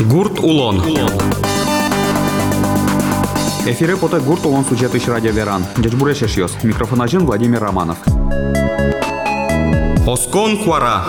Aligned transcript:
Гурт 0.00 0.40
Улон. 0.40 0.82
Эфире 3.66 3.96
поте 3.96 4.18
Гурт 4.20 4.44
Улон 4.44 4.64
сюжетыш 4.64 5.08
радио 5.08 5.30
Веран. 5.30 5.64
Дежбуреш 5.78 6.22
ешьёс. 6.22 6.52
Микрофон 6.62 7.00
один 7.00 7.24
Владимир 7.24 7.60
Романов. 7.60 7.96
Оскон 10.06 10.58
Куара. 10.62 11.02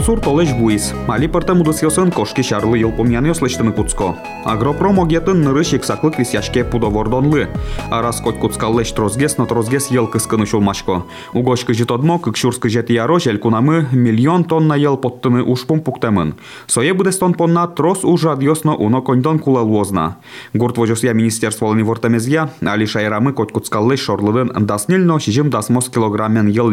Алсур 0.00 0.18
Толеш 0.18 0.54
Буис, 0.54 0.94
Мали 1.06 1.26
Парта 1.26 1.54
Мудосилсен, 1.54 2.10
Кошки 2.10 2.40
Шарлы 2.40 2.78
Йолпумьяны 2.78 3.32
Ослыштыны 3.32 3.70
Куцко. 3.70 4.16
Агропром 4.46 4.98
Огетын 4.98 5.42
Ныры 5.42 5.62
Шексаклык 5.62 6.18
Висяшке 6.18 6.64
Пудовор 6.64 7.10
Донлы. 7.10 7.48
Арас 7.90 8.22
Коть 8.22 8.38
Куцкал 8.38 8.74
Леш 8.74 8.90
Трозгес, 8.92 9.36
Но 9.36 9.44
Трозгес 9.44 9.90
Ел 9.90 10.06
Кыскыны 10.06 10.46
Шулмашко. 10.46 11.04
У 11.34 11.42
Гошка 11.42 11.74
Житодмо, 11.74 12.18
Кыкшурска 12.18 12.70
Жет 12.70 12.88
Яро, 12.88 13.18
Желькунамы, 13.18 13.88
Миллион 13.92 14.44
Тонна 14.44 14.72
Ел 14.72 14.96
Поттыны 14.96 15.42
Ушпум 15.42 15.80
Пуктемын. 15.80 16.34
Сое 16.66 16.94
Будестон 16.94 17.34
Понна 17.34 17.66
Трос 17.66 18.02
Ужа 18.02 18.36
Дьосно 18.36 18.74
Уно 18.76 19.02
Коньдон 19.02 19.38
Кула 19.38 19.60
Луозна. 19.60 20.16
Гурт 20.54 20.78
Вожос 20.78 21.02
Я 21.02 21.12
Министерство 21.12 21.66
Лани 21.66 21.82
Вортамезья, 21.82 22.48
Алиша 22.62 23.04
Ирамы 23.04 23.34
Коть 23.34 23.52
Куцкал 23.52 23.86
Леш 23.86 24.00
Шорлыдын 24.00 24.64
Дасмельно, 24.64 25.20
Шижим 25.20 25.50
Дасмос 25.50 25.90
Килограммен 25.90 26.46
Ел 26.46 26.70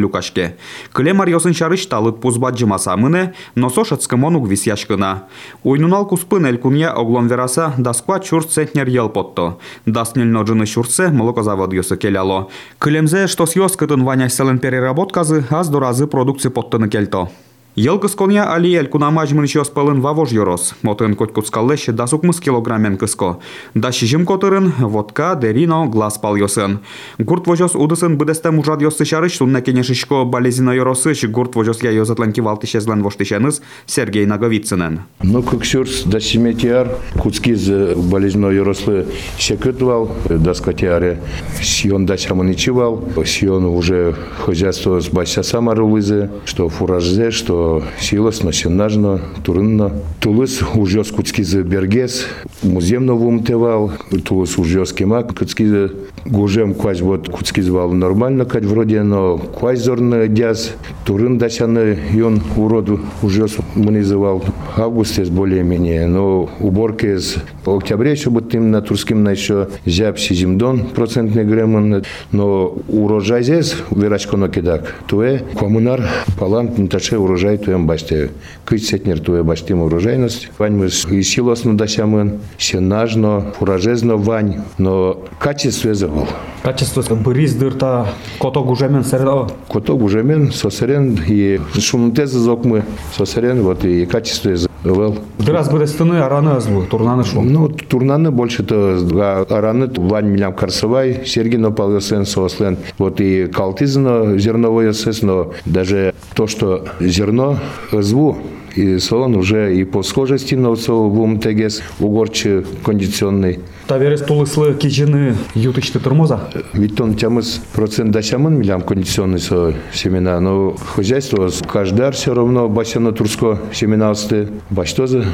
Шарыш 1.53 1.85
Талып 1.87 2.21
Пузбаджима 2.21 2.77
мыне, 3.17 3.33
но 3.55 3.69
сошацкы 3.69 4.17
монук 4.17 4.47
висяшкына. 4.47 5.23
Уйнунал 5.63 6.07
куспын 6.07 6.45
элькунья 6.45 6.91
оглон 6.91 7.27
вераса 7.27 7.73
дасква 7.77 8.19
чурт 8.19 8.51
центнер 8.51 8.87
ел 8.87 9.09
потто. 9.09 9.59
Даснил 9.85 10.25
ноджины 10.25 10.65
чуртсе 10.65 11.09
молокозавод 11.09 11.73
йосы 11.73 11.97
келяло. 11.97 12.47
Кылемзе, 12.79 13.27
что 13.27 13.45
с 13.45 13.55
ваня 14.03 14.29
селен 14.29 14.59
переработказы, 14.59 15.45
аз 15.49 15.69
до 15.69 15.79
разы 15.79 16.07
продукции 16.07 16.49
поттыны 16.49 16.89
кельто. 16.89 17.29
Йылгыс 17.77 18.15
коня 18.15 18.51
али 18.51 18.73
эль 18.73 18.87
кунамаж 18.87 19.33
мынчос 19.33 19.69
пылын 19.69 20.01
вавож 20.01 20.31
йорос. 20.31 20.73
Мотын 20.81 21.13
кот 21.13 21.31
куцкаллеш 21.31 21.85
да 21.93 22.07
сукмыс 22.07 22.39
килограммен 22.39 22.97
кыско. 22.97 23.37
Да 23.75 23.91
шижим 23.91 24.25
котырын 24.25 24.73
водка 24.79 25.37
дерино 25.39 25.85
глаз 25.85 26.17
пал 26.17 26.35
йосын. 26.35 26.79
Гурт 27.19 27.45
вожос 27.45 27.75
удысын 27.75 28.17
быдесте 28.17 28.49
мужад 28.49 28.81
йосы 28.81 29.05
шарыш 29.05 29.37
тунна 29.37 29.61
кенешишко 29.61 30.25
болезина 30.25 30.71
йоросыш 30.71 31.25
гурт 31.25 31.55
вожос 31.55 31.83
я 31.83 31.91
йозатлан 31.91 32.33
кивалты 32.33 32.65
шезлен 32.65 33.03
воштышеныз 33.03 33.61
Сергей 33.85 34.25
Наговицынен. 34.25 35.01
Ну, 35.21 35.43
как 35.43 35.63
сюрс 35.63 36.01
да 36.05 36.19
семетиар, 36.19 36.89
куцкиз 37.19 37.69
болезно 37.95 38.47
йорослы 38.47 39.05
шекытвал, 39.37 40.09
да 40.27 40.55
скотиаре, 40.55 41.21
сион 41.61 42.07
да 42.07 42.17
шаманичивал, 42.17 43.07
сион 43.23 43.65
уже 43.65 44.15
хозяйство 44.39 44.99
с 44.99 45.09
бася 45.09 45.43
самарулызы, 45.43 46.31
что 46.45 46.69
фуражзе, 46.69 47.29
что 47.29 47.66
силосно, 47.99 48.51
сенажно, 48.51 49.21
турынно. 49.43 49.91
Тулыс 50.19 50.61
ужёс 50.75 51.11
куцкизы 51.11 51.61
бергес, 51.61 52.25
муземно 52.63 53.13
вумтевал, 53.13 53.91
тулыс 54.25 54.57
ужёс 54.57 54.93
кемак, 54.93 55.37
куцкизы 55.37 55.91
гужем 56.25 56.73
квась 56.73 57.01
вот 57.01 57.29
куцкизы 57.29 57.71
вал 57.71 57.91
нормально, 57.91 58.45
кать 58.45 58.65
вроде, 58.65 59.03
но 59.03 59.37
квась 59.37 59.79
зорно 59.79 60.27
дяз, 60.27 60.73
турын 61.05 61.37
дачаны, 61.37 61.97
он 62.23 62.41
уроду 62.55 62.99
ужёс 63.21 63.57
munizывал. 63.75 64.43
Август 64.75 65.17
есть 65.17 65.31
более-менее, 65.31 66.07
но 66.07 66.49
уборка 66.59 67.15
из 67.15 67.35
октября 67.65 68.11
еще 68.11 68.29
будет 68.29 68.53
именно 68.53 68.81
турским 68.81 69.23
на 69.23 69.31
еще 69.31 69.69
зяб 69.85 70.19
сизимдон 70.19 70.85
процентный 70.95 71.43
гремон, 71.43 72.03
но 72.31 72.77
урожай 72.87 73.43
здесь, 73.43 73.75
вирачко 73.91 74.37
накидак, 74.37 74.95
туе 75.07 75.43
коммунар 75.57 76.07
палант 76.37 76.77
не 76.77 76.87
таше 76.87 77.17
урожай 77.17 77.57
туем 77.57 77.87
баште. 77.87 78.31
Кыч 78.65 78.83
сетнер 78.83 79.19
туе 79.19 79.43
баштим 79.43 79.81
урожайность. 79.81 80.49
Вань 80.57 80.75
мы 80.75 80.87
и 80.87 81.23
силосно 81.23 81.77
досямын, 81.77 82.39
сенажно, 82.57 83.53
фуражезно 83.57 84.17
вань, 84.17 84.61
но 84.77 85.23
качество 85.39 85.93
завал. 86.07 86.27
Качество 86.63 87.15
бриз 87.15 87.53
дырта 87.53 88.07
коток 88.39 88.69
ужемен 88.69 89.03
сердо. 89.03 89.47
Коток 89.69 90.01
ужемен, 90.01 90.51
сосерен 90.51 91.19
и 91.27 91.59
шумтезы 91.79 92.39
зокмы, 92.39 92.83
сосерен, 93.15 93.61
вот 93.61 93.85
и 93.85 94.05
качество 94.05 94.51
завал. 94.83 95.15
Дырас 95.39 95.69
быдестыны 95.69 96.15
араны 96.15 96.49
азбу, 96.51 96.83
турнаны 96.83 97.23
шо. 97.23 97.41
Ну, 97.41 97.69
турнаны 97.69 98.31
больше 98.31 98.63
то 98.63 99.45
араны 99.49 99.89
вань 99.95 100.27
милям 100.27 100.53
карсовай, 100.53 101.23
Сергей 101.25 101.57
Нопалгасен, 101.57 102.25
сослен. 102.25 102.77
Вот 102.97 103.21
и 103.21 103.47
калтизно 103.47 104.37
зерновое 104.37 104.93
сес, 104.93 105.21
но 105.21 105.53
даже 105.65 106.13
то, 106.35 106.47
что 106.47 106.85
зерно 106.99 107.59
зву, 107.91 108.37
и 108.77 108.99
сон 108.99 109.35
уже 109.35 109.75
и 109.75 109.83
по 109.83 110.03
схожести 110.03 110.55
на 110.55 110.69
вум 110.69 111.39
тегес 111.39 111.81
угорче 111.99 112.63
кондиционный. 112.83 113.59
Таверес 113.87 114.21
тулыслы 114.21 114.75
кичины 114.75 115.35
ютычты 115.55 115.99
тормоза. 115.99 116.49
Ведь 116.73 116.99
он 117.01 117.15
тямыз 117.15 117.61
процент 117.73 118.11
досямын 118.11 118.53
милям 118.53 118.81
кондиционный 118.81 119.39
со 119.39 119.73
семена, 119.93 120.39
но 120.39 120.75
хозяйство 120.95 121.49
каждый 121.67 122.11
все 122.11 122.33
равно 122.33 122.69
басяна 122.69 123.11
турско 123.11 123.59
семена 123.73 124.11
асты. 124.11 124.49
Баштозы, 124.69 125.25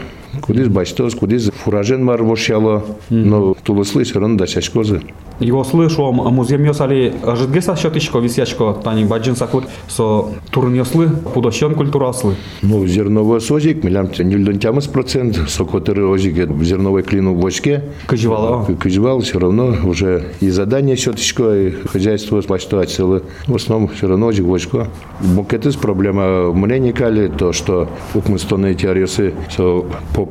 кудис 0.41 0.67
баштоз, 0.67 1.15
кудис 1.15 1.51
фуражен 1.51 2.03
мар 2.03 2.23
бошяло, 2.23 2.83
но 3.09 3.55
тулыслы 3.63 4.03
все 4.03 4.19
равно 4.19 4.37
досячкозы. 4.37 5.01
Его 5.39 5.63
слышу, 5.63 6.11
музеем 6.11 6.63
ёсали 6.63 7.13
жидге 7.35 7.61
са 7.61 7.75
счетычко 7.75 8.19
висячко, 8.19 8.73
тани 8.83 9.03
баджин 9.03 9.35
саклык, 9.35 9.65
со 9.87 10.25
турн 10.51 10.73
ёслы, 10.75 11.09
пудощен 11.33 11.75
культураслы. 11.75 12.35
Ну, 12.61 12.85
зерновой 12.85 13.41
созик, 13.41 13.83
милям 13.83 14.09
нильдон 14.17 14.59
тямыз 14.59 14.87
процент, 14.87 15.37
сокотыры 15.47 16.05
озик 16.05 16.35
зерновой 16.61 17.03
клину 17.03 17.33
в 17.33 17.39
бочке. 17.39 17.83
Кожевала. 18.05 18.65
Кожевал 18.79 19.21
все 19.21 19.39
равно 19.39 19.75
уже 19.83 20.33
и 20.39 20.49
задание 20.49 20.95
счеточко, 20.95 21.55
и 21.55 21.71
хозяйство 21.71 22.39
сплачивать 22.41 22.91
целое. 22.91 23.23
В 23.47 23.55
основном 23.55 23.89
все 23.89 24.07
равно 24.07 24.27
озик 24.27 24.45
бочко. 24.45 24.87
Букетыс 25.19 25.75
проблема 25.75 26.53
мне 26.53 26.79
не 26.79 26.93
кали, 26.93 27.27
то, 27.27 27.53
что 27.53 27.89
ук 28.13 28.29
мы 28.29 28.37
стоны 28.37 28.71
эти 28.71 28.85
ариосы, 28.85 29.33
со 29.49 29.83
по 30.13 30.22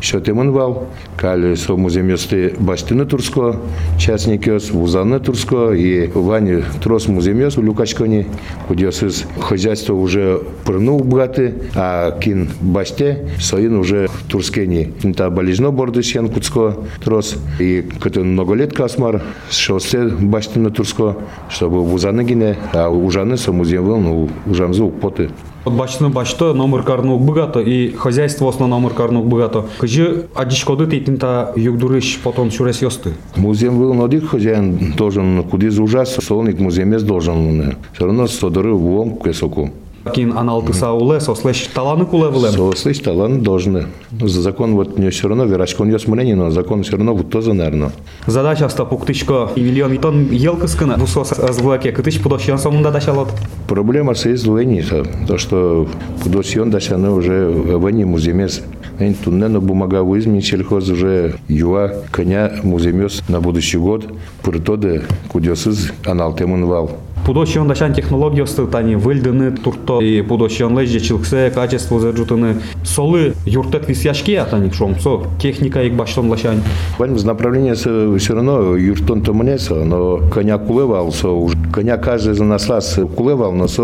счетым 0.00 0.52
вал, 0.52 0.86
кали 1.16 1.54
со 1.54 1.76
музеем 1.76 2.08
ёс 2.08 2.24
ты 2.24 2.54
баштыны 2.58 3.04
турско, 3.04 3.56
частникес 3.98 4.70
вузаны 4.70 5.20
турско 5.20 5.72
и 5.72 6.10
вани 6.14 6.62
трос 6.82 7.08
муземес 7.08 7.58
у 7.58 7.62
люкачкони 7.62 8.26
кудесыз 8.68 9.26
хозяйство 9.40 9.94
уже 9.94 10.40
прыну 10.64 10.98
бгаты 10.98 11.54
а 11.74 12.18
кин 12.18 12.48
баште 12.60 13.28
соин 13.38 13.76
уже 13.76 14.08
турскени 14.28 14.92
та 15.16 15.30
болезно 15.30 15.70
борды 15.70 16.02
сен 16.02 16.28
куцко 16.28 16.76
трос. 17.04 17.36
И 17.58 17.88
кыты 18.00 18.20
много 18.20 18.54
лет 18.54 18.72
касмар 18.72 19.22
шоссе 19.50 20.06
башты 20.06 20.60
на 20.60 20.70
турско 20.70 21.16
чтобы 21.48 21.82
вузаны 21.84 22.22
гине 22.24 22.56
а 22.72 22.88
ужаны 22.88 23.36
со 23.36 23.52
музеем 23.52 23.86
ну 23.86 24.28
ужамзу 24.46 24.88
поты. 24.88 25.24
От 25.24 25.49
бачны 25.70 26.08
бачты 26.08 26.52
номер 26.52 26.82
карнук 26.82 27.22
богато 27.22 27.60
и 27.60 27.92
хозяйство 27.92 28.48
основно 28.48 28.78
номер 28.78 28.94
карнук 28.94 29.26
богато. 29.26 29.66
Кыжы 29.78 30.26
адишкоды 30.34 30.86
тейтин 30.86 31.18
та 31.18 31.52
югдурыш 31.56 32.20
потом 32.22 32.50
чурес 32.50 32.82
ёсты. 32.82 33.12
Музеем 33.36 33.78
был 33.78 33.94
нодик 33.94 34.28
хозяин 34.28 34.94
должен 34.96 35.42
кудиз 35.44 35.78
ужас, 35.78 36.16
солник 36.20 36.58
музеемес 36.58 37.02
должен. 37.02 37.76
Все 37.92 38.04
равно 38.04 38.26
содоры 38.26 38.74
вон 38.74 39.16
кесоку. 39.16 39.70
Кин 40.14 40.36
аналтыса 40.36 40.92
уле, 40.92 41.20
сослеш 41.20 41.68
таланы 41.74 42.06
куле 42.06 42.28
влем. 42.28 42.52
Сослеш 42.52 42.98
таланы 43.00 43.40
должны. 43.40 43.86
Закон 44.20 44.74
вот 44.74 44.98
не 44.98 45.10
все 45.10 45.28
равно, 45.28 45.44
верачкон 45.44 45.90
ёс 45.90 46.06
мнение, 46.06 46.34
но 46.34 46.50
закон 46.50 46.82
все 46.82 46.96
равно 46.96 47.14
вот 47.14 47.30
тоже, 47.30 47.52
наверное. 47.52 47.92
Задача 48.26 48.68
ста 48.68 48.84
пуктычко 48.84 49.50
и 49.54 49.60
миллион 49.60 49.98
тонн 49.98 50.30
ел 50.30 50.56
кыскына. 50.56 50.96
Вусос 50.96 51.32
азглаке 51.32 51.92
кытыч 51.92 52.20
пудощен 52.20 52.58
сомунда 52.58 52.90
дашалот. 52.90 53.28
Проблема 53.68 54.14
с 54.14 54.26
излуэни, 54.26 54.84
то 55.26 55.38
что 55.38 55.86
пудощен 56.22 56.70
дашаны 56.70 57.10
уже 57.10 57.50
вани 57.50 58.04
муземес. 58.04 58.62
Эн 58.98 59.14
туннено 59.14 59.60
бумага 59.60 60.02
выизмен 60.02 60.42
сельхоз 60.42 60.88
уже 60.88 61.36
юа 61.48 61.92
коня 62.10 62.52
муземес 62.62 63.22
на 63.28 63.40
будущий 63.40 63.78
год. 63.78 64.06
Пыртоды 64.42 65.02
кудесыз 65.28 65.92
аналтемын 66.04 66.66
вал. 66.66 66.90
Пудощен 67.25 67.67
дашан 67.67 67.93
технологиясы 67.93 68.67
тани 68.67 68.95
выльдыны 68.95 69.51
турто 69.51 69.99
и 69.99 70.21
пудощен 70.21 70.77
лежде 70.77 70.99
чилксе 70.99 71.49
качество 71.49 71.99
заржутыны 71.99 72.57
солы 72.83 73.33
юртет 73.45 73.89
висяшки 73.89 74.33
атани 74.33 74.69
шомсо 74.71 75.21
техника 75.41 75.81
их 75.81 75.95
баштон 75.95 76.29
лашань. 76.29 76.61
Вань 76.99 77.15
в 77.15 77.25
направлении 77.25 77.73
все 78.17 78.33
равно 78.35 78.75
юртон 78.75 79.21
то 79.21 79.33
мнеса, 79.33 79.73
но 79.73 80.17
коня 80.29 80.59
кулевал, 80.59 81.11
со 81.11 81.29
коня 81.73 81.97
каждый 81.97 82.35
за 82.35 82.43
нас 82.43 82.69
раз 82.69 82.99
кулевал, 83.15 83.53
но 83.53 83.67
со 83.67 83.81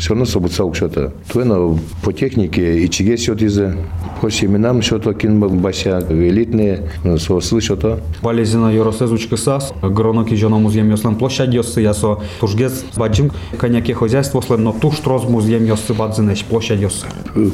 все 0.00 0.24
событсал 0.24 0.74
что-то. 0.74 1.12
То 1.32 1.44
на 1.44 1.78
по 2.02 2.12
технике 2.12 2.80
и 2.80 2.90
чиге 2.90 3.16
счет 3.16 3.42
из 3.42 3.60
по 4.20 4.30
семенам 4.30 4.82
что-то 4.82 5.14
кинбал 5.14 5.50
бася 5.50 6.04
элитные, 6.10 6.90
ну, 7.04 7.18
сослы 7.18 7.60
что-то. 7.60 8.00
Валезина 8.22 8.74
Yorosezучка 8.74 9.36
САС, 9.36 9.72
гроноки 9.82 10.34
жена 10.34 10.58
музеем 10.58 10.90
Йослен 10.90 11.16
площадь 11.16 11.54
Йосы 11.54 11.80
Ясо, 11.80 12.18
тужгез 12.40 12.84
баджим 12.96 13.30
коняки 13.58 13.92
хозяйство 13.92 14.42
слен, 14.42 14.64
но 14.64 14.72
туш 14.72 14.96
троз 14.96 15.24
музеем 15.24 15.64
Йосы 15.64 15.94
бадзинеш 15.94 16.44
площадь 16.44 16.80
Йосы. 16.80 17.06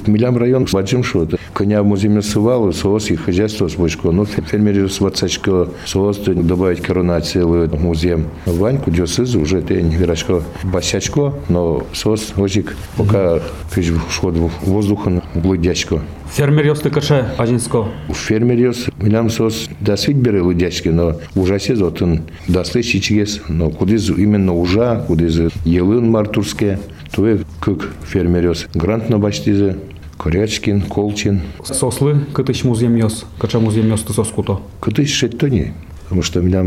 Милям 0.07 0.37
район 0.37 0.67
баджим 0.73 1.05
что-то. 1.05 1.39
Коня 1.53 1.83
в 1.83 1.87
муземе 1.87 2.23
сывал, 2.23 2.73
соос 2.73 3.11
и 3.11 3.17
хозяйство 3.17 3.69
с 3.69 3.75
бочко. 3.75 4.11
Ну, 4.11 4.25
фермеры 4.25 4.89
с 4.89 5.01
ватсачко, 5.01 5.69
соос 5.85 6.19
добавить 6.19 6.81
коронации 6.81 7.43
в 7.43 7.81
музеем. 7.81 8.27
Ваньку 8.45 8.91
Йосыз 8.91 9.35
уже 9.35 9.63
тень 9.63 9.91
верачко 9.91 10.43
басячко, 10.65 11.33
но 11.49 11.85
соос 11.93 12.36
ожик 12.37 12.77
пока 12.97 13.41
пиш 13.75 13.93
шход 14.11 14.35
воздуха 14.63 15.23
блудячко. 15.35 16.03
Фермер 16.33 16.67
Йосты 16.67 16.91
каше 16.91 17.29
Ажинско. 17.39 17.87
Фермер 18.13 18.59
ёс, 18.59 18.87
милям 19.01 19.31
сос 19.31 19.69
да 19.81 19.97
свит 19.97 20.17
бере 20.17 20.41
лудячки, 20.41 20.89
но 20.89 21.17
ужасе 21.35 21.77
зотын 21.77 22.23
даслы 22.49 22.83
чичгес, 22.83 23.43
но 23.49 23.71
кудыз 23.71 24.11
именно 24.11 24.55
ужа, 24.55 25.05
кудыз 25.07 25.53
елын 25.65 26.11
мартурске, 26.11 26.79
туе 27.13 27.41
кык 27.61 27.89
фермер 28.05 28.47
ёс. 28.47 28.67
Грант 28.75 29.09
на 29.09 29.19
баштизе, 29.19 29.77
Корячкин, 30.19 30.83
Колчин. 30.83 31.43
Сослы 31.65 32.27
кытыш 32.33 32.65
музеем 32.65 32.97
Йос, 32.97 33.27
кача 33.39 33.61
музеем 33.61 33.89
Йосты 33.89 34.13
соскуто. 34.13 34.61
Кытыш 34.81 35.11
шеттони. 35.11 35.75
Потому 36.07 36.23
что 36.23 36.41
меня 36.41 36.65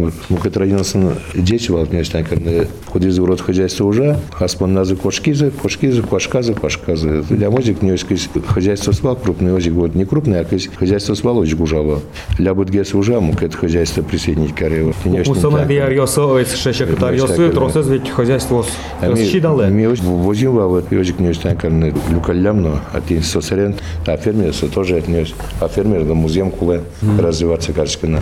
родился 0.54 1.16
дети 1.34 1.72
вал, 1.72 1.86
конечно, 1.86 2.24
когда 2.24 2.66
ходит 2.88 3.14
за 3.14 3.24
урод 3.24 3.40
хозяйство 3.40 3.86
уже, 3.86 4.20
хаспан 4.34 4.74
назы 4.74 4.98
кошкизы, 4.98 5.50
кошкизы, 5.52 6.04
кошказы, 6.04 6.54
кошказы. 6.54 7.24
Для 7.30 7.50
мозик 7.50 7.82
не 7.82 7.92
есть 7.92 8.06
хозяйство 8.48 8.92
свал 8.92 9.16
крупный, 9.16 9.54
озик 9.54 9.74
вот 9.74 9.96
не 9.96 10.04
крупный, 10.04 10.42
а 10.42 10.46
хозяйство 10.78 11.14
свал 11.14 11.38
очень 11.38 11.56
гужало. 11.56 12.02
Для 12.38 12.54
будет 12.54 12.70
гес 12.70 12.94
уже 12.94 13.18
мукет 13.22 13.56
хозяйство 13.56 14.02
присоединить 14.02 14.54
кареву. 14.54 14.94
Усана 15.26 15.66
диар 15.66 15.92
Йосо, 15.92 16.26
ось 16.26 16.54
шеще 16.56 16.86
кытар 16.86 17.14
Йосы, 17.14 17.50
тросез 17.50 17.88
ведь 17.88 18.10
хозяйство 18.10 18.66
считали. 19.16 19.72
Ми 19.72 19.88
возим 19.88 20.52
вал, 20.52 20.74
озик 20.74 21.20
не 21.20 21.28
есть, 21.30 21.44
когда 21.44 21.94
люкалям, 22.10 22.62
но 22.62 22.82
а 22.92 23.00
ты 23.00 23.22
сосерен, 23.22 23.76
а 24.06 24.18
фермер 24.18 24.54
тоже 24.74 24.98
отнес, 24.98 25.34
а 25.62 25.70
фермер 25.70 26.04
на 26.04 26.14
музеем 26.14 26.52
куле 26.52 26.82
развиваться, 27.18 27.72
кажется, 27.72 28.06
на 28.08 28.20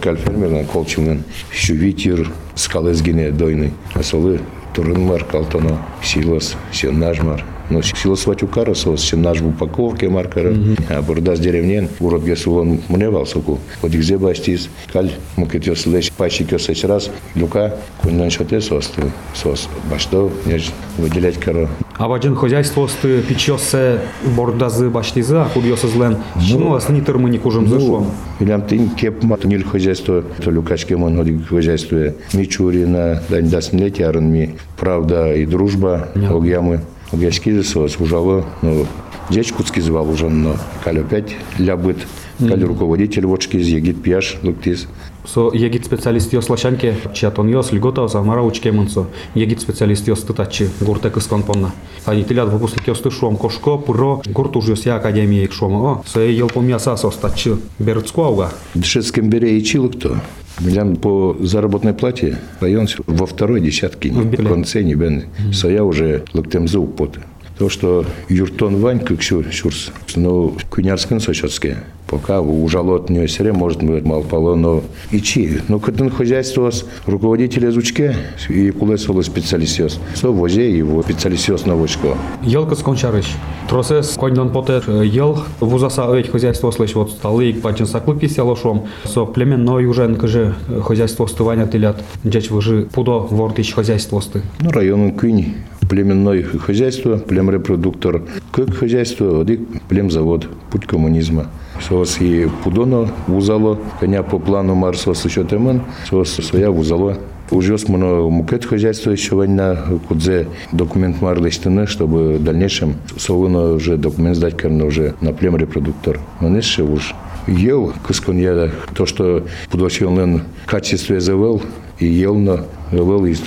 фермер 0.00 0.51
Ана 0.52 0.66
колчумен 0.66 1.24
шувитир 1.50 2.28
скалезгине 2.56 3.30
дойны. 3.30 3.70
Асолы 3.94 4.40
турынмар 4.74 5.24
калтана 5.24 5.78
силас 6.04 6.56
сенажмар. 6.72 7.42
Но 7.72 7.80
Силос 7.80 8.26
Ватюкара, 8.26 8.74
сос, 8.74 9.00
Сенаж 9.02 9.40
в 9.40 9.48
упаковке 9.48 10.10
маркера, 10.10 10.54
а 10.90 11.00
Бурдас 11.00 11.40
деревнен, 11.40 11.88
урод 12.00 12.22
Гесулон 12.22 12.80
Мневал, 12.90 13.24
соку, 13.24 13.60
вот 13.80 13.92
где 13.92 14.18
бастис, 14.18 14.68
каль, 14.92 15.10
мукет 15.36 15.66
ёслеш, 15.66 16.12
пачик 16.12 16.52
ёсеч 16.52 16.84
раз, 16.84 17.10
люка, 17.34 17.74
куннан 18.02 18.28
шоте 18.28 18.60
сос, 18.60 18.92
сос, 19.34 19.70
башто, 19.90 20.30
неж 20.44 20.70
выделять 20.98 21.40
коро. 21.40 21.70
А 21.96 22.08
баджин 22.08 22.34
хозяйство 22.34 22.86
сты 22.88 23.22
печёсе 23.22 24.00
бордазы 24.36 24.90
баштизы, 24.90 25.36
а 25.36 25.44
худьёсызлен, 25.44 26.18
чину 26.46 26.74
асни 26.74 27.00
тырмыни 27.00 27.38
кужым 27.38 27.68
зашом. 27.68 28.10
Илям 28.40 28.66
тин 28.66 28.90
кеп 28.90 29.22
мат 29.22 29.44
нил 29.44 29.64
хозяйство, 29.64 30.22
то 30.44 30.50
люкачке 30.50 30.96
мон 30.96 31.16
ходи 31.16 31.38
хозяйство 31.38 32.12
Мичурина, 32.34 33.22
дань 33.30 33.48
дасмлетия, 33.48 34.08
арнми, 34.08 34.56
правда 34.76 35.32
и 35.32 35.46
дружба, 35.46 36.08
огьямы. 36.14 36.80
Огяшки 37.11 37.61
сос 37.61 37.97
ужало, 37.99 38.45
ну, 38.61 38.85
дечь 39.29 39.53
куцки 39.53 39.79
звал 39.79 40.09
уже, 40.09 40.29
но 40.29 40.57
каль 40.83 40.99
опять 40.99 41.35
лябыт, 41.57 41.97
каль 42.39 42.63
руководитель 42.63 43.25
вочки 43.25 43.57
из 43.57 43.67
егит 43.67 44.01
пьяш, 44.01 44.37
луктис. 44.43 44.87
Со 45.25 45.49
егит 45.53 45.85
специалист 45.85 46.31
йос 46.31 46.49
лашанке, 46.49 46.95
чатон 47.13 47.49
йос 47.49 47.73
льгота 47.73 48.07
за 48.07 48.21
мара 48.21 48.43
учке 48.43 48.71
мунсо. 48.71 49.07
Егит 49.35 49.59
специалист 49.59 50.07
йос 50.07 50.21
тытачи, 50.21 50.69
гурте 50.79 51.09
кыскон 51.09 51.43
понна. 51.43 51.71
Они 52.05 52.23
телят 52.23 52.49
выпускник 52.49 52.87
йос 52.87 53.01
тышуам 53.01 53.35
кошко, 53.35 53.77
пуро, 53.77 54.21
гурт 54.25 54.55
уж 54.55 54.69
йос 54.69 54.85
я 54.85 54.95
академия 54.95 55.43
их 55.43 55.51
шуама. 55.51 55.91
О, 55.91 56.03
со 56.05 56.21
ел 56.21 56.47
помня 56.47 56.79
сасо 56.79 57.11
стачи, 57.11 57.57
берцку 57.77 58.23
ауга. 58.23 58.53
Дшецком 58.75 59.29
бере 59.29 59.57
и 59.57 59.63
чило 59.63 59.89
кто? 59.89 60.17
Миллиан 60.64 60.96
по 60.96 61.36
заработной 61.40 61.92
плате 61.92 62.38
район 62.60 62.86
во 63.06 63.26
второй 63.26 63.60
десятке, 63.60 64.10
в 64.10 64.48
конце 64.48 64.82
не 64.82 64.94
бен. 64.94 65.24
Соя 65.52 65.82
уже 65.82 66.24
локтемзу 66.32 66.84
поты. 66.84 67.20
То, 67.58 67.68
что 67.68 68.04
юртон 68.28 68.76
вань, 68.76 69.00
как 69.00 69.22
шурс, 69.22 69.92
но 70.16 70.54
кунярскин 70.70 71.20
сочетские. 71.20 71.78
Пока 72.12 72.42
ужало 72.42 72.96
от 72.96 73.08
нее 73.08 73.26
сере, 73.26 73.54
может 73.54 73.82
быть, 73.82 74.04
мало 74.04 74.20
пало, 74.20 74.54
но 74.54 74.82
и 75.10 75.18
чи. 75.18 75.62
Но 75.68 75.80
когда 75.80 76.10
хозяйство 76.10 76.70
с 76.70 76.84
руководителя 77.06 77.70
зучке 77.70 78.14
и 78.50 78.70
кулесоло 78.70 79.22
специалистиос. 79.22 79.98
Со 80.14 80.28
возе 80.28 80.76
его 80.76 81.02
специалистиос 81.02 81.64
на 81.64 81.74
вочко. 81.74 82.08
Елка 82.42 82.76
скончарыш. 82.76 83.24
Тросес 83.66 84.10
коньдан 84.20 84.52
потер 84.52 84.84
ел 85.02 85.38
вузаса 85.60 86.04
овeć 86.04 86.28
хозяйство 86.28 86.70
слышь 86.70 86.94
вот 86.94 87.12
сталы 87.12 87.48
и 87.48 87.52
пачен 87.54 87.86
саклык 87.86 88.22
висело 88.22 88.56
шом. 88.56 88.88
Со 89.04 89.24
племенной 89.24 89.86
уже 89.86 90.06
нкаже 90.06 90.54
хозяйство 90.82 91.26
стывания 91.26 91.64
тылят. 91.64 92.04
Джеч 92.26 92.50
выжи 92.50 92.88
пудо 92.92 93.20
вортич 93.20 93.72
хозяйство 93.72 94.20
сты. 94.20 94.42
Ну, 94.60 94.70
район 94.70 95.12
Кюни 95.12 95.54
племенное 95.92 96.42
хозяйство, 96.42 97.18
племрепродуктор, 97.18 98.22
как 98.50 98.74
хозяйство, 98.74 99.44
племзавод, 99.90 100.48
путь 100.70 100.86
коммунизма. 100.86 101.48
Сос 101.87 102.19
и 102.19 102.49
пудоно 102.63 103.09
вузало, 103.27 103.77
коня 103.99 104.23
по 104.23 104.39
плану 104.39 104.75
Марсос 104.75 105.25
еще 105.25 105.43
темен, 105.43 105.83
сос 106.09 106.29
своя 106.29 106.71
вузало. 106.71 107.17
Уже 107.49 107.77
смоно 107.77 108.29
мукет 108.29 108.65
хозяйство 108.65 109.11
еще 109.11 109.35
война, 109.35 109.77
кудзе 110.07 110.47
документ 110.73 111.21
марлештины, 111.21 111.87
чтобы 111.87 112.33
в 112.33 112.43
дальнейшем 112.43 112.95
солоно 113.17 113.73
уже 113.73 113.95
документ 113.95 114.35
сдать, 114.35 114.57
конечно, 114.57 114.85
уже 114.85 115.15
на 115.21 115.31
племрепродуктор. 115.31 116.19
Но 116.41 116.55
еще 116.57 116.83
уж 116.83 117.15
ел 117.47 117.93
кыскон 118.05 118.37
я 118.37 118.69
то, 118.93 119.05
что 119.05 119.45
пудосилен 119.69 120.41
качестве 120.65 121.21
завел, 121.21 121.61
и 121.99 122.05
ел 122.05 122.35
на 122.35 122.65
вел 122.91 123.25
из 123.25 123.41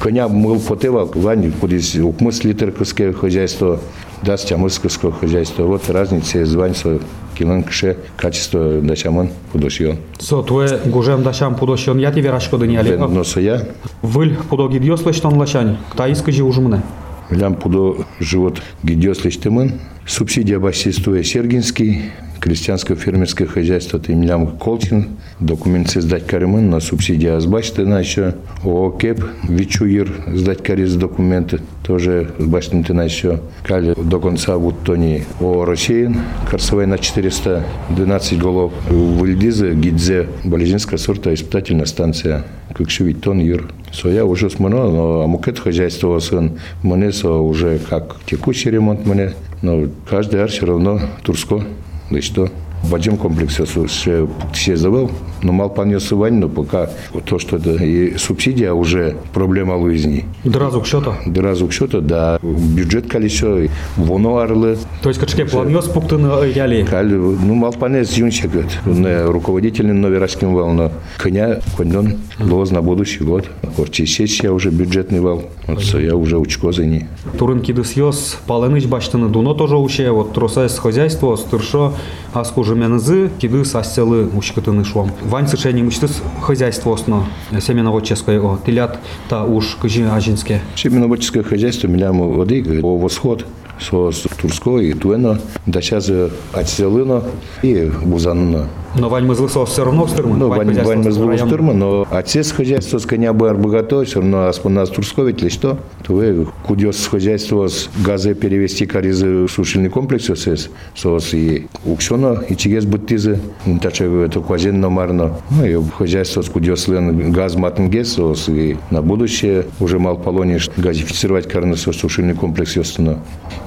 коня 0.00 0.28
мыл 0.28 0.58
потева 0.58 1.08
вань 1.14 1.52
кудис 1.52 1.94
укмыс 1.94 2.44
литр 2.44 2.72
кыске 2.72 3.12
хозяйство 3.12 3.80
даст 4.22 4.48
чамыское 4.48 5.12
хозяйство 5.12 5.64
вот 5.64 5.88
разница 5.88 6.44
звань 6.44 6.74
со 6.74 6.98
килон 7.37 7.63
кеше 7.63 7.97
качество 8.15 8.81
дашаман 8.81 9.29
пудошион. 9.51 9.97
Со 10.19 10.41
туе 10.41 10.79
гужем 10.85 11.23
дашам 11.23 11.55
пудошион 11.55 11.97
яти 11.99 12.19
верашко 12.19 12.57
дыняли. 12.57 12.91
Вен 12.91 13.13
носая. 13.13 13.67
Выль 14.01 14.35
пудоги 14.49 14.77
дьёслыштан 14.79 15.37
лашань. 15.37 15.77
Ктайска 15.91 16.31
же 16.31 16.43
ужумне. 16.43 16.81
Лям 17.29 17.55
пудо 17.55 18.05
живот 18.19 18.61
гидёслыштымын. 18.83 19.79
Субсидия 20.05 20.59
башсистуя 20.59 21.23
Сергинский 21.23 22.11
крестьянско-фермерское 22.39 23.47
хозяйство 23.47 23.99
Тимлям 23.99 24.57
Колчин, 24.57 25.17
документ 25.39 25.89
сдать 25.89 26.25
каремын 26.25 26.69
на 26.69 26.79
субсидия 26.79 27.39
сбачты 27.39 27.85
на 27.85 27.99
еще, 27.99 28.35
ОКЕП, 28.63 29.23
Вичуир 29.43 30.11
сдать 30.27 30.63
карез 30.63 30.95
документы, 30.95 31.61
тоже 31.83 32.31
сбачты 32.37 32.93
на 32.93 33.03
еще, 33.03 33.41
кали 33.63 33.93
до 33.95 34.19
конца 34.19 34.57
вот 34.57 34.83
тони 34.83 35.23
о 35.39 35.65
России, 35.65 36.13
Корсовой 36.49 36.85
на 36.85 36.97
412 36.97 38.37
голов, 38.37 38.73
в 38.89 39.25
Ильдизе, 39.25 39.73
Гидзе, 39.73 40.27
Болезинская 40.43 40.97
сорта, 40.97 41.33
испытательная 41.33 41.85
станция, 41.85 42.45
как 42.73 42.89
шевить 42.89 43.21
тон 43.21 43.39
юр. 43.39 43.69
Соя 43.91 44.25
уже 44.25 44.49
смоно, 44.49 44.91
но 44.91 45.21
амукет 45.21 45.59
хозяйство 45.59 46.19
сын, 46.19 46.59
мне 46.83 47.11
со 47.11 47.31
уже 47.31 47.79
как 47.79 48.17
текущий 48.25 48.69
ремонт 48.69 49.05
мне, 49.05 49.33
но 49.61 49.87
каждый 50.09 50.41
ар 50.41 50.49
все 50.49 50.65
равно 50.65 50.99
Турско, 51.23 51.63
да 52.09 52.21
что. 52.21 52.49
В 52.83 52.95
один 52.95 53.17
комплексе 53.17 53.65
все 53.65 54.75
завел, 54.75 55.11
но 55.41 55.51
мал 55.51 55.69
понес 55.69 56.11
но 56.11 56.47
пока 56.47 56.89
то, 57.25 57.39
что 57.39 57.57
это 57.57 57.71
и 57.71 58.17
субсидия 58.17 58.71
уже 58.71 59.15
проблема 59.33 59.77
жизни. 59.83 60.25
Дразук 60.43 60.85
что-то. 60.85 61.17
Дразук 61.25 61.73
что-то, 61.73 62.01
да, 62.01 62.39
бюджет 62.41 63.07
колесо, 63.07 63.67
воно 63.97 64.37
арлы, 64.37 64.77
То 65.01 65.09
есть 65.09 65.19
качке 65.19 65.45
план 65.45 65.69
йос 65.69 65.85
пуктыны 65.85 66.27
яли. 66.47 66.85
Ну, 67.03 67.55
мал 67.55 67.73
понес 67.73 68.13
юнчик, 68.13 68.51
не 68.85 69.25
руководитель 69.25 69.91
новерашкин 69.91 70.53
вал, 70.53 70.71
но 70.71 70.91
коня, 71.17 71.59
коньон, 71.75 72.15
лоз 72.39 72.71
на 72.71 72.81
будущий 72.81 73.23
год. 73.23 73.49
Корчи 73.75 74.05
сессия 74.05 74.51
уже 74.51 74.69
бюджетный 74.69 75.19
вал, 75.19 75.43
вот 75.67 75.81
я 75.81 76.15
уже 76.15 76.37
учко 76.37 76.71
за 76.71 76.85
ней. 76.85 77.05
Турын 77.37 77.61
кидыс 77.61 77.93
йос 77.93 78.37
паленыч 78.47 78.85
баштыны 78.85 79.29
дуно 79.29 79.53
тоже 79.53 79.77
уще, 79.77 80.11
вот 80.11 80.33
тросес 80.33 80.77
хозяйство, 80.77 81.35
стыршо, 81.35 81.93
аску 82.33 82.63
жеменызы, 82.67 83.31
кидыс 83.39 83.75
аселы 83.75 84.27
ушкытыны 84.27 84.83
шуам. 84.83 85.11
Вань 85.23 85.47
сышени 85.47 85.81
мучтыс 85.81 86.21
хозяйство 86.41 86.93
осно, 86.93 87.25
семеновод 87.59 88.05
ческое 88.05 88.39
о, 88.39 88.59
тилят 88.65 88.99
та 89.29 89.43
уж 89.43 89.77
кыжи 89.81 90.07
ажин 90.07 90.37
Животноводческое. 90.37 90.61
Животноводческое 90.75 91.43
хозяйство 91.43 91.87
милям 91.87 92.19
воды, 92.19 92.81
о 92.83 92.97
восход, 92.97 93.45
со 93.79 94.11
Турско 94.41 94.79
и 94.79 94.93
Туэно, 94.93 95.39
да 95.65 95.81
сейчас 95.81 96.11
Ацелыно 96.53 97.23
и 97.61 97.91
Бузанно. 98.03 98.67
Но 98.97 99.09
вань 99.09 99.25
мызлысо 99.25 99.65
все 99.65 99.85
равно 99.85 100.07
стырма. 100.07 100.35
Ну, 100.35 100.47
вань, 100.49 100.73
вань 100.81 101.03
мызлы 101.03 101.37
стырма, 101.37 101.73
но 101.73 102.07
отец 102.09 102.51
хозяйства 102.51 102.97
с 102.97 103.05
коня 103.05 103.33
бы 103.33 103.49
арбогато, 103.49 104.03
все 104.03 104.19
равно 104.19 104.47
аспона 104.47 104.85
с 104.85 104.89
Турсковить 104.89 105.41
ли 105.41 105.49
что, 105.49 105.77
то 106.03 106.13
вы 106.13 106.47
кудес 106.65 107.05
хозяйство 107.07 107.67
с 107.67 107.89
газы 108.03 108.33
перевести 108.33 108.85
каризы 108.85 109.47
сушильный 109.47 109.89
комплекс 109.89 110.25
сес, 110.25 110.69
сос 110.95 111.33
и 111.33 111.67
уксено, 111.85 112.41
и 112.49 112.55
чигес 112.55 112.85
буттизы, 112.85 113.39
тача 113.81 114.05
это 114.05 114.39
квазен 114.41 114.79
номарно. 114.79 115.37
Ну, 115.49 115.65
и 115.65 115.77
хозяйство 115.97 116.41
с 116.41 116.49
кудес 116.49 116.87
лен 116.87 117.31
газ 117.31 117.55
матнгес, 117.55 118.13
сос, 118.13 118.49
и 118.49 118.77
на 118.89 119.01
будущее 119.01 119.65
уже 119.79 119.99
мал 119.99 120.17
полониш 120.17 120.69
газифицировать 120.77 121.47
карны 121.47 121.75
сушильный 121.77 122.33
комплекс. 122.33 122.77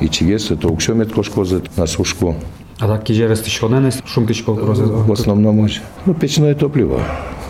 И 0.00 0.08
чигес 0.08 0.50
это 0.50 0.68
уксемет 0.68 1.12
кошкозы 1.12 1.62
на 1.76 1.86
сушку. 1.86 2.36
А 2.80 2.86
так 2.88 3.04
кижерес 3.04 3.40
тишко 3.40 3.68
не 3.68 3.90
шум 4.06 4.26
тишко 4.26 4.52
В 4.52 5.12
основном, 5.12 5.68
ну, 6.06 6.14
печное 6.14 6.54
топливо. 6.54 7.02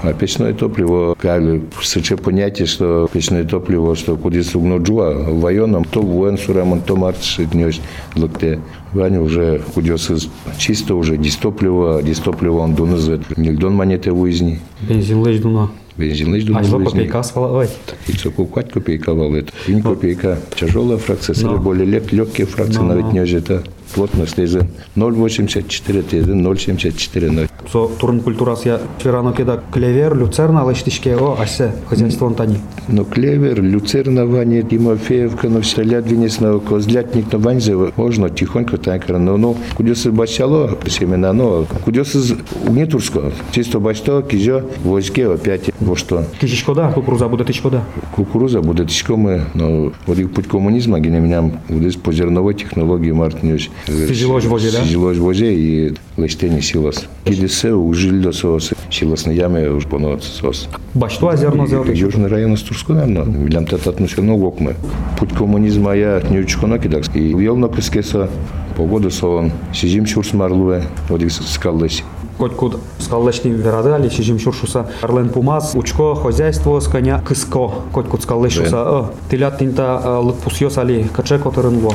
А 0.03 0.13
печное 0.13 0.53
топливо, 0.55 1.15
как 1.19 1.43
сыче 1.83 2.17
понятие, 2.17 2.67
что 2.67 3.09
печное 3.13 3.45
топливо, 3.45 3.95
что 3.95 4.17
куда 4.17 4.43
сугно 4.43 4.79
джуа, 4.79 5.13
в 5.13 5.41
военном, 5.41 5.85
то 5.85 6.01
воен 6.03 6.37
сурамон, 6.37 6.81
то 6.81 6.97
маршит 6.97 7.55
нёс 7.55 7.81
лыкте. 8.17 8.61
Ваня 8.93 9.21
уже 9.21 9.61
кудёс 9.75 10.11
чисто 10.59 10.97
уже 10.97 11.17
дистопливо, 11.17 12.03
дистопливо 12.03 12.61
он 12.61 12.75
дунызет, 12.75 13.37
нельдон 13.37 13.75
монеты 13.75 14.11
уизни. 14.11 14.59
Бензин 14.81 15.25
лечь 15.25 15.41
дуна. 15.41 15.69
Бензин 15.97 16.35
А 16.35 16.47
дуна 16.47 16.65
что 16.65 16.77
уизни. 16.79 16.91
копейка 16.93 17.23
свала? 17.23 17.59
Ой. 17.59 17.69
И 18.09 18.13
что 18.13 18.31
купать 18.31 18.73
копейка 18.73 19.15
валит. 19.15 19.53
Инь 19.69 19.83
копейка. 19.83 20.39
Тяжелая 20.57 20.99
фракция, 20.99 21.37
Но. 21.43 21.59
более 21.59 21.85
лег, 21.85 22.13
легкие 22.13 22.47
фракции, 22.47 22.81
Но, 22.81 22.95
навіть 22.95 23.13
не 23.13 23.21
это 23.21 23.63
плотность 23.91 24.37
тези 24.37 24.61
0,84 24.97 26.03
тези 26.03 26.31
0,74 26.31 27.31
0. 27.31 27.49
Со 27.73 27.87
турн 27.87 28.21
культурас 28.21 28.67
я 28.67 28.81
вчера 28.99 29.23
кеда 29.33 29.63
клевер, 29.73 30.17
люцерна, 30.17 30.69
лечь 30.69 30.83
тишке, 30.83 31.17
о, 31.17 31.37
асе, 31.41 31.73
хозяйство 31.89 32.27
он 32.27 32.35
тани. 32.35 32.57
Но 32.89 33.05
клевер, 33.05 33.63
люцерна 33.63 34.27
ваня, 34.27 34.63
Тимофеевка, 34.63 35.49
но 35.49 35.61
все 35.61 35.83
лядвинец, 35.83 36.41
но 36.41 36.59
козлятник, 36.59 37.27
но 37.33 37.39
ванзе, 37.39 37.77
можно 37.97 38.29
тихонько 38.29 38.77
так, 38.77 39.09
но 39.09 39.37
ну, 39.37 39.57
кудесы 39.77 40.11
бачало 40.11 40.79
семена, 40.87 41.33
но 41.33 41.67
кудесы 41.85 42.37
не 42.69 42.87
турско, 42.87 43.33
чисто 43.53 43.79
бачто, 43.79 44.23
кизё, 44.23 44.63
войске 44.83 45.29
опять, 45.29 45.71
во 45.81 45.97
что. 45.97 46.25
Кишечко 46.41 46.75
да, 46.75 46.91
кукуруза 46.93 47.29
будет 47.29 47.47
тишко 47.47 47.71
да. 47.71 47.85
Кукуруза 48.15 48.63
будет 48.63 48.89
тишко 48.89 49.17
мы, 49.17 49.43
но 49.55 49.93
вот 50.07 50.19
их 50.19 50.33
путь 50.33 50.49
коммунизма, 50.49 50.99
где 50.99 51.11
меня 51.11 51.43
вот 51.69 52.03
по 52.03 52.13
зерновой 52.13 52.55
технологии 52.55 53.13
мартнюсь. 53.13 53.71
Сижилось 53.87 54.45
в 54.45 54.49
возе, 54.49 54.71
да? 54.71 54.85
Сижилось 54.85 55.19
в 55.19 55.23
возе 55.23 55.55
и 55.55 55.95
листение 56.17 56.63
силос. 56.63 57.07
Кидесе 57.25 57.73
ужили 57.73 58.21
до 58.21 58.33
сос, 58.33 58.71
силос 58.91 59.27
на 59.27 59.31
яме 59.31 59.71
уж 59.71 59.87
понот 59.87 60.23
сос. 60.23 60.69
Бачто 60.95 61.29
а 61.29 61.37
зерно 61.37 61.67
тишко. 61.67 61.93
Южный 61.93 62.29
район 62.29 62.57
с 62.57 62.63
Турску, 62.63 62.93
наверное. 62.93 63.25
Вилям 63.25 63.67
тет 63.67 63.87
относено 63.87 64.37
гокме. 64.37 64.77
Путь 65.19 65.33
коммунизма 65.33 65.95
я 65.95 66.23
не 66.31 66.39
учконо 66.41 66.79
кидакс. 66.79 67.11
И 67.15 67.21
елно 67.21 67.69
кыскеса, 67.69 68.29
погода 68.77 69.11
сон, 69.11 69.53
сижим 69.75 70.07
шурс 70.07 70.33
марлуе, 70.33 70.85
их 71.09 71.33
скаллась. 71.33 72.03
Коть 72.39 72.55
куд 72.55 72.79
скаллешни 72.99 73.51
верады, 73.51 73.91
али 73.91 74.09
шижим 74.09 74.39
шуршуса. 74.39 74.91
Арлен 75.03 75.29
пумаз, 75.29 75.75
учко, 75.75 76.15
хозяйство, 76.15 76.81
с 76.81 76.89
коня 76.89 77.21
кыско. 77.21 77.71
Коть 77.93 78.07
куд 78.07 78.23
скаллешуса, 78.23 78.83
о, 78.83 79.13
тилят 79.31 79.59
тинта 79.59 80.21
лык 80.21 80.37
пусьёс, 80.37 80.79
али 80.79 81.07
каче. 81.15 81.39
Сижим 81.39 81.93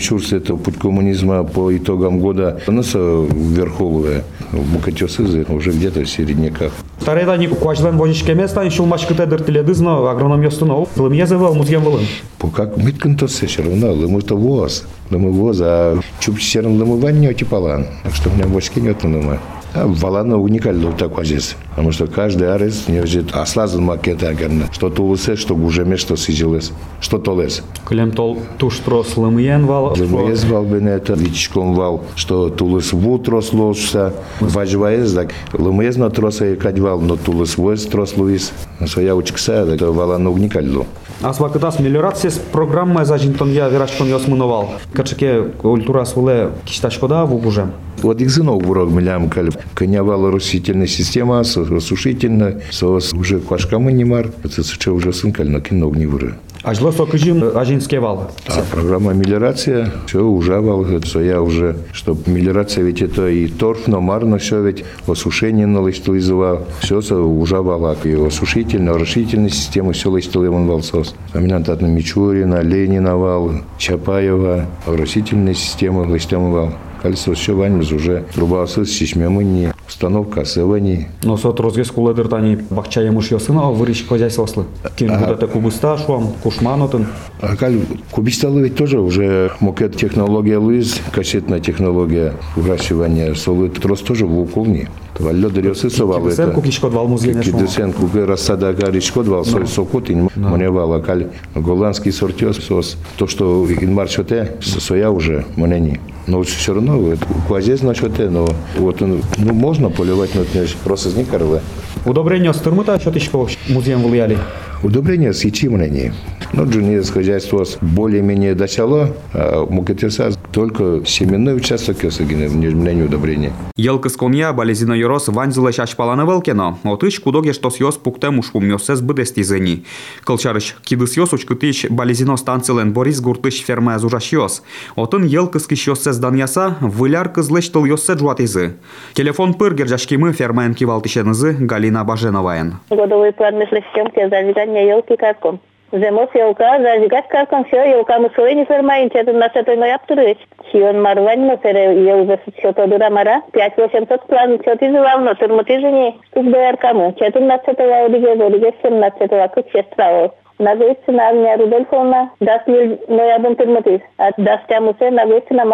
шурс 0.00 0.32
это 0.32 0.56
путь 0.56 0.78
коммунизма 0.78 1.44
по 1.44 1.76
итогам 1.76 2.20
года. 2.20 2.60
Нас 2.66 2.94
верховые, 2.94 4.24
букатесызы 4.52 5.46
уже 5.48 5.70
где-то 5.70 6.00
в 6.00 6.08
середняках. 6.08 6.72
Тарайда 7.04 7.36
ни 7.36 7.46
куачлен 7.46 7.96
божичке 7.96 8.34
места, 8.34 8.66
ишул 8.66 8.86
машкыте 8.86 9.26
дыртиледызно, 9.26 10.10
агроном 10.10 10.42
ёстыно, 10.42 10.86
лым 10.96 11.12
езевел, 11.12 11.54
музген 11.54 11.82
вылым. 11.82 12.06
Как 12.54 12.74
то 13.18 13.26
все 13.26 13.46
все 13.46 13.62
равно, 13.62 13.92
лымы 13.92 14.20
то 14.22 14.36
воз, 14.36 14.84
лымы 15.10 15.30
воз, 15.30 15.58
а 15.60 15.98
чуп 16.20 16.40
серым 16.40 16.78
лымы 16.78 16.98
ванне 16.98 17.34
палан. 17.48 17.86
Так 18.04 18.14
что 18.14 18.30
у 18.30 18.32
меня 18.32 18.46
бочки 18.46 18.80
нет 18.80 19.02
на 19.04 19.38
А 19.74 19.86
Валана 19.86 20.38
уникальный 20.38 20.92
такой 20.92 21.26
здесь. 21.26 21.56
Потому 21.70 21.92
что 21.92 22.06
каждый 22.06 22.52
арес 22.52 22.88
не 22.88 23.00
взят 23.00 23.32
аслазан 23.32 23.84
макет 23.84 24.22
агерна. 24.22 24.68
Что 24.72 24.90
тулысе, 24.90 25.36
что 25.36 25.54
гужеме, 25.54 25.96
что 25.96 26.16
сижилес, 26.16 26.72
что 27.00 27.18
толес. 27.18 27.62
Клем 27.86 28.12
тол 28.12 28.38
туш 28.58 28.78
трос 28.78 29.16
лым 29.16 29.38
ен 29.38 29.66
вал. 29.66 29.94
Лымыез 29.96 30.44
вал 30.44 30.64
бен 30.64 30.88
это, 30.88 31.14
вичком 31.14 31.74
вал, 31.74 32.02
что 32.16 32.48
тулыс 32.48 32.92
ву 32.92 33.18
трос 33.18 33.52
лошса. 33.52 34.14
Важваез, 34.40 35.12
так 35.12 35.32
лымыез 35.52 35.96
на 35.96 36.10
троса 36.10 36.46
и 36.46 36.56
кадьвал, 36.56 37.00
но 37.00 37.16
тулыс 37.16 37.56
воез 37.58 37.84
трос 37.86 38.16
луис. 38.16 38.52
Своя 38.86 39.14
учкса, 39.14 39.52
это 39.52 39.92
валана 39.92 40.30
уникальный. 40.30 40.84
Аз 41.20 41.40
вакытас 41.40 41.80
мелиорация 41.80 42.30
с 42.30 42.38
программа 42.38 43.04
за 43.04 43.18
жинтон 43.18 43.50
я 43.50 43.68
верашкон 43.68 44.08
ёсмыновал. 44.08 44.70
Качеке 44.92 45.42
культура 45.42 46.04
свуле 46.04 46.50
кишташкода 46.64 47.24
вугужем. 47.24 47.72
Вот 48.02 48.20
их 48.20 48.30
зынок 48.30 48.62
бурок 48.62 48.90
милям 48.90 49.28
каль 49.28 49.50
конявала 49.74 50.30
растительная 50.30 50.86
система, 50.86 51.42
сушительная, 51.42 52.60
сос 52.70 53.12
уже 53.12 53.40
квашкамы 53.40 53.90
не 53.90 54.04
мар, 54.04 54.30
это 54.44 54.92
уже 54.92 55.12
сын 55.12 55.32
каль 55.32 55.50
на 55.50 55.60
кино 55.60 55.90
не 55.90 56.06
выры. 56.06 56.36
Ажло 56.62 56.90
сокыжим 56.90 57.56
ажинске 57.56 58.00
вал. 58.00 58.30
А 58.48 58.62
программа 58.70 59.12
мелиорация, 59.12 59.92
все 60.06 60.24
уже 60.24 60.60
вал, 60.60 60.84
что 61.04 61.20
я 61.20 61.40
уже, 61.40 61.76
что 61.92 62.16
мелиорация 62.26 62.84
ведь 62.84 63.00
это 63.00 63.28
и 63.28 63.46
торф, 63.46 63.86
но 63.86 64.00
марно 64.00 64.38
все 64.38 64.62
ведь 64.62 64.84
осушение 65.06 65.66
на 65.66 65.86
листилизовал, 65.86 66.66
все 66.80 66.98
уже 66.98 67.62
вал, 67.62 67.96
и 68.04 68.26
осушительная, 68.26 68.94
орошительная 68.94 69.50
система, 69.50 69.92
все 69.92 70.14
листилизовал 70.14 70.64
вал 70.64 70.82
сос. 70.82 71.14
А 71.32 71.38
меня 71.38 71.60
татна 71.60 71.86
Мичурина, 71.86 72.60
Ленина 72.60 73.16
вал, 73.16 73.52
Чапаева, 73.78 74.66
оросительная 74.86 75.54
система 75.54 76.12
листилизовал. 76.12 76.72
Кольцо 77.01 77.33
все 77.33 77.53
ваньмыз 77.53 77.91
уже 77.91 78.23
трубасы 78.33 78.85
с 78.85 78.89
чешмемыни, 78.89 79.73
установка 79.87 80.45
сывани. 80.45 81.09
Но 81.23 81.35
сот 81.35 81.59
розгес 81.59 81.91
куледыр 81.91 82.29
тани 82.29 82.57
бакча 82.69 83.01
емуш 83.01 83.31
ёсына, 83.31 83.71
вырыш 83.71 84.05
хозяйствослы. 84.07 84.65
Кин 84.95 85.11
будете 85.19 85.47
кубыста 85.47 85.97
шуам, 85.97 86.33
кушманотын. 86.41 87.07
А 87.41 87.55
каль 87.57 87.81
кубисталы 88.11 88.61
ведь 88.61 88.75
тоже 88.75 89.01
уже 89.01 89.51
мокет 89.59 89.97
технология 89.97 90.57
Луиз, 90.57 91.01
кассетная 91.11 91.59
технология 91.59 92.33
выращивания 92.55 93.33
солы 93.33 93.69
трос 93.69 93.99
тоже 93.99 94.25
в 94.25 94.39
уколни. 94.39 94.87
Совал 95.18 96.20
Кидесен 96.22 96.44
это. 96.44 96.52
кукишкот 96.52 96.92
вал 96.92 97.08
музгене 97.08 97.42
шуам. 97.42 97.60
Кидесен 97.60 97.92
куке 97.92 98.24
рассада 98.24 98.72
гаричкот 98.72 99.26
вал 99.26 99.44
соль 99.44 99.66
сокот 99.66 100.10
ин 100.10 100.28
мне 100.36 100.70
вал 100.70 101.00
каль 101.02 101.28
голландский 101.54 102.12
сортёс 102.12 102.56
сос. 102.58 102.96
То, 103.16 103.26
что 103.26 103.66
инмар 103.80 104.08
чоте, 104.08 104.56
соя 104.60 105.10
уже 105.10 105.44
мнение. 105.56 106.00
Но 106.26 106.42
все 106.42 106.74
равно 106.74 106.98
вот, 106.98 107.18
квазез 107.46 107.82
на 107.82 107.94
чоте, 107.94 108.28
но 108.28 108.48
вот 108.76 109.02
он, 109.02 109.22
ну 109.38 109.54
можно 109.54 109.90
поливать, 109.90 110.34
но 110.34 110.42
это 110.42 110.66
просто 110.84 111.10
зникарлы. 111.10 111.60
Удобрение 112.04 112.52
стырмыта 112.54 112.98
чотишко 112.98 113.46
музеем 113.68 114.02
влияли. 114.02 114.38
Удобрение 114.82 115.32
с 115.32 115.44
ячи 115.44 115.68
мнение. 115.68 116.14
Но 116.52 116.64
джунец 116.64 117.10
хозяйство 117.10 117.64
с 117.64 117.76
более-менее 117.80 118.54
начало, 118.54 119.10
а 119.34 119.66
мукетеса 119.66 120.30
только 120.52 121.04
семенной 121.06 121.56
участок 121.56 122.04
ёсагины 122.04 122.48
в 122.48 122.56
мнению 122.56 123.06
удобрения. 123.06 123.52
Елкыс 123.76 124.16
конья 124.16 124.52
балезино 124.52 124.94
йорос 124.94 125.28
ванзылы 125.28 125.72
шашпаланы 125.72 126.22
велкено, 126.22 126.78
отыш 126.84 127.20
кудоге 127.20 127.52
штос 127.52 127.78
йос 127.80 127.96
пуктем 127.96 128.38
ушпум 128.38 128.68
йосес 128.68 129.00
быдести 129.00 129.42
зени. 129.42 129.84
Кылчарыш 130.24 130.76
кидыс 130.82 131.16
йос 131.16 131.32
учкытыш 131.32 131.86
балезино 131.90 132.36
станцилен 132.36 132.92
Борис 132.92 133.20
гуртыш 133.20 133.62
ферма 133.64 133.98
зужаш 133.98 134.32
йос. 134.32 134.62
Отын 134.96 135.24
елкыс 135.24 135.66
киш 135.66 135.86
йосес 135.86 136.18
даняса, 136.18 136.76
выляр 136.80 137.28
кызлыш 137.28 137.68
тыл 137.68 137.84
йосе 137.84 138.14
джуатизы. 138.14 138.76
Телефон 139.12 139.54
пыр 139.54 139.74
гержашкимы 139.74 140.32
фермаен 140.32 140.74
кивалтишенызы 140.74 141.52
Галина 141.60 142.04
Баженоваен. 142.04 142.74
годовой 142.90 143.32
план 143.32 143.58
межлесъемки 143.58 144.28
зажигания 144.28 144.88
елки 144.94 145.16
карком. 145.16 145.60
Зимос 145.90 146.28
елка, 146.34 146.78
зажигать 146.78 147.28
карком 147.28 147.64
все, 147.64 147.90
елка 147.90 148.18
мы 148.18 148.28
свои 148.30 148.54
не 148.54 148.66
фермаем, 148.66 149.08
это 149.12 149.32
на 149.32 149.46
это 149.46 149.74
но 149.74 149.86
я 149.86 149.98
птурыч. 149.98 150.38
Сион 150.70 151.00
марвань, 151.00 151.46
но 151.46 151.56
тере 151.56 152.04
ел 152.04 152.26
за 152.26 152.38
все 152.58 152.72
то 152.74 152.86
дура 152.86 153.08
мара, 153.08 153.42
пять 153.52 153.76
восемьсот 153.78 154.26
план, 154.26 154.58
все 154.58 154.76
ты 154.76 154.90
звал, 154.90 155.20
но 155.20 155.34
турмути 155.34 155.78
жени, 155.80 156.20
тут 156.34 156.50
до 156.50 156.58
яркаму, 156.58 157.14
четыр 157.18 157.40
на 157.40 157.54
это 157.54 157.82
я 157.82 158.04
удиге, 158.04 158.32
удиге 158.32 158.74
семь 158.82 158.98
на 158.98 159.06
это 159.06 159.34
я 159.34 159.48
куч 159.48 159.64
сестра 159.72 160.30
Навестина 160.58 161.28
Агния 161.28 161.56
Рудольфовна, 161.56 162.32
даст 162.40 162.66
мил 162.66 162.98
ноябрь 163.08 163.54
турмути, 163.54 164.02
а 164.18 164.30
даст 164.36 164.66
тямусе 164.66 165.10
навестина 165.10 165.64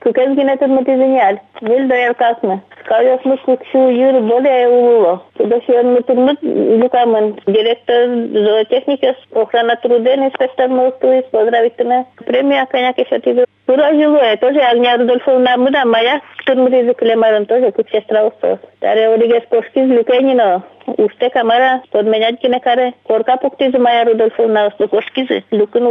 Кукез 0.00 0.36
гинетен 0.36 0.74
мотизенял. 0.74 1.38
Вил 1.60 1.88
да 1.88 1.96
яркасны. 1.96 2.60
Скажешь 2.84 3.20
мы 3.24 3.36
кукшу 3.38 3.88
юр 3.88 4.20
более 4.22 4.68
улуло. 4.68 5.22
Туда 5.36 5.60
сион 5.66 5.94
мутурмут 5.94 6.38
люкамын. 6.42 7.40
Директор 7.46 8.08
зоотехники 8.32 9.14
охрана 9.34 9.76
труда 9.76 10.14
инспектор 10.14 10.68
Мостуис. 10.68 11.24
Поздравительная 11.30 12.06
премия, 12.24 12.66
конечно, 12.66 13.00
еще 13.00 13.20
тебе. 13.20 13.44
Тура 13.66 13.92
живое, 13.94 14.36
тоже 14.36 14.60
Агния 14.60 14.96
Рудольфовна 14.96 15.56
Муда, 15.56 15.84
моя 15.84 16.20
турмуриzu 16.46 16.94
клемарон 16.94 17.46
тоже 17.46 17.72
кук 17.72 17.88
сестра 17.90 18.26
устос. 18.26 18.60
Таре 18.78 19.08
оригес 19.08 19.42
кошкиз 19.50 19.88
люкенино. 19.88 20.62
Usted 20.86 21.32
cámara, 21.32 21.82
подменять 21.90 22.38
кинекаре. 22.38 22.94
Корка 23.02 23.36
пуктизу 23.38 23.80
моя 23.80 24.04
Рудольфовна, 24.04 24.68
усту 24.68 24.88
кошкизы, 24.88 25.42
люкын 25.50 25.84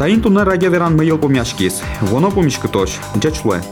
улени. 0.00 0.08
Таин 0.08 0.22
туна 0.22 0.44
радиоверан 0.44 0.96
мыйыл 0.96 1.18
помяшкис. 1.18 1.82
Воно 2.00 2.30
помишкы 2.30 2.68
тош. 2.68 2.98
Джачле. 3.18 3.62